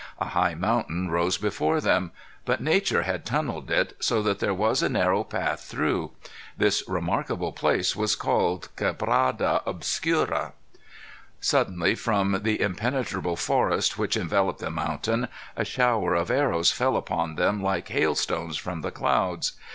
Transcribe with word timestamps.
A 0.17 0.29
high 0.29 0.55
mountain 0.55 1.11
rose 1.11 1.37
before 1.37 1.79
them. 1.79 2.09
But 2.43 2.59
nature 2.59 3.03
had 3.03 3.23
tunnelled 3.23 3.69
it, 3.69 3.95
so 3.99 4.23
that 4.23 4.39
there 4.39 4.51
was 4.51 4.81
a 4.81 4.89
narrow 4.89 5.23
path 5.23 5.63
through. 5.65 6.09
This 6.57 6.81
remarkable 6.87 7.51
place 7.51 7.95
was 7.95 8.15
called 8.15 8.69
Quebrada 8.75 9.61
Obscura. 9.63 10.53
Suddenly, 11.39 11.93
from 11.93 12.39
the 12.41 12.61
impenetrable 12.61 13.35
forest 13.35 13.99
which 13.99 14.17
enveloped 14.17 14.57
the 14.61 14.71
mountain, 14.71 15.27
a 15.55 15.63
shower 15.63 16.15
of 16.15 16.31
arrows 16.31 16.71
fell 16.71 16.97
upon 16.97 17.35
them, 17.35 17.61
like 17.61 17.89
hailstones 17.89 18.57
from 18.57 18.81
the 18.81 18.89
clouds. 18.89 19.51